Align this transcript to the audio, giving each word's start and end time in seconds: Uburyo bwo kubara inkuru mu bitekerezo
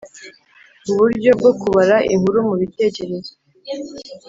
Uburyo 0.91 1.31
bwo 1.39 1.51
kubara 1.61 1.97
inkuru 2.13 2.37
mu 2.47 2.53
bitekerezo 2.61 3.31